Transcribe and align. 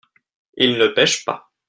il 0.57 0.77
ne 0.79 0.87
pêche 0.87 1.23
pas. 1.25 1.51